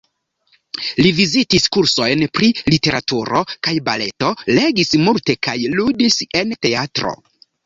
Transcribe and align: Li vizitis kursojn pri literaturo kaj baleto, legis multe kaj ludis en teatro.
Li 1.05 1.09
vizitis 1.17 1.67
kursojn 1.75 2.23
pri 2.37 2.49
literaturo 2.75 3.43
kaj 3.69 3.75
baleto, 3.91 4.33
legis 4.61 4.93
multe 5.05 5.37
kaj 5.51 5.57
ludis 5.77 6.19
en 6.43 6.59
teatro. 6.69 7.15